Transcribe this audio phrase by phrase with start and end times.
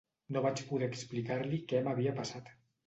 [0.35, 2.53] No vaig poder explicar-li què m'havia passat.